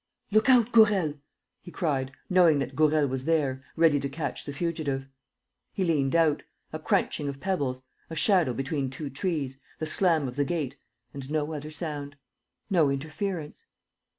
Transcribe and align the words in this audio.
"Look 0.31 0.49
out, 0.49 0.71
Gourel!" 0.71 1.19
he 1.61 1.69
cried, 1.69 2.11
knowing 2.27 2.57
that 2.57 2.75
Gourel 2.75 3.05
was 3.05 3.25
there, 3.25 3.63
ready 3.75 3.99
to 3.99 4.09
catch 4.09 4.45
the 4.45 4.51
fugitive. 4.51 5.05
He 5.73 5.83
leant 5.85 6.15
out. 6.15 6.41
A 6.73 6.79
crunching 6.79 7.29
of 7.29 7.39
pebbles... 7.39 7.83
a 8.09 8.15
shadow 8.15 8.55
between 8.55 8.89
two 8.89 9.11
trees, 9.11 9.59
the 9.77 9.85
slam 9.85 10.27
of 10.27 10.37
the 10.37 10.43
gate.... 10.43 10.75
And 11.13 11.29
no 11.29 11.53
other 11.53 11.69
sound... 11.69 12.15
no 12.67 12.89
interference. 12.89 13.67